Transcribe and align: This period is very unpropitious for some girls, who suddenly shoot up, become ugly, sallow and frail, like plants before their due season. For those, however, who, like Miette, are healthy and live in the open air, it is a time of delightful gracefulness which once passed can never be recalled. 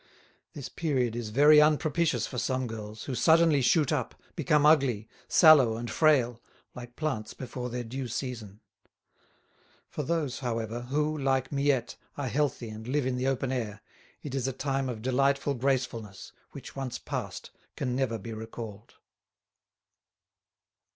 This 0.53 0.67
period 0.67 1.15
is 1.15 1.29
very 1.29 1.61
unpropitious 1.61 2.25
for 2.25 2.39
some 2.39 2.65
girls, 2.65 3.03
who 3.03 3.13
suddenly 3.13 3.61
shoot 3.61 3.91
up, 3.91 4.15
become 4.35 4.65
ugly, 4.65 5.07
sallow 5.27 5.77
and 5.77 5.91
frail, 5.91 6.41
like 6.73 6.95
plants 6.95 7.35
before 7.35 7.69
their 7.69 7.83
due 7.83 8.07
season. 8.07 8.61
For 9.91 10.01
those, 10.01 10.39
however, 10.39 10.81
who, 10.89 11.15
like 11.15 11.51
Miette, 11.51 11.97
are 12.17 12.29
healthy 12.29 12.69
and 12.71 12.87
live 12.87 13.05
in 13.05 13.15
the 13.15 13.27
open 13.27 13.51
air, 13.51 13.81
it 14.23 14.33
is 14.33 14.47
a 14.47 14.53
time 14.53 14.89
of 14.89 15.03
delightful 15.03 15.53
gracefulness 15.53 16.31
which 16.51 16.75
once 16.75 16.97
passed 16.97 17.51
can 17.75 17.95
never 17.95 18.17
be 18.17 18.33
recalled. 18.33 18.95